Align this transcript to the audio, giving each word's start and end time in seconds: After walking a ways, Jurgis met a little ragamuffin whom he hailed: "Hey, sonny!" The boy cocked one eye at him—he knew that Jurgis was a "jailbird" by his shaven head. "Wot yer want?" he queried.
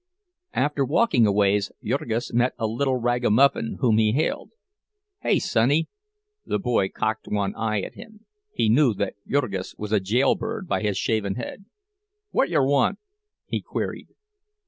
After 0.55 0.83
walking 0.83 1.27
a 1.27 1.31
ways, 1.31 1.71
Jurgis 1.83 2.33
met 2.33 2.53
a 2.57 2.65
little 2.65 2.95
ragamuffin 2.95 3.77
whom 3.81 3.99
he 3.99 4.13
hailed: 4.13 4.49
"Hey, 5.19 5.37
sonny!" 5.37 5.89
The 6.43 6.57
boy 6.57 6.89
cocked 6.89 7.27
one 7.27 7.53
eye 7.53 7.81
at 7.81 7.93
him—he 7.93 8.67
knew 8.67 8.95
that 8.95 9.13
Jurgis 9.27 9.75
was 9.77 9.91
a 9.91 9.99
"jailbird" 9.99 10.67
by 10.67 10.81
his 10.81 10.97
shaven 10.97 11.35
head. 11.35 11.65
"Wot 12.31 12.49
yer 12.49 12.65
want?" 12.65 12.97
he 13.45 13.61
queried. 13.61 14.07